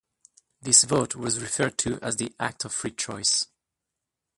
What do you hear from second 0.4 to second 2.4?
This vote was referred to as the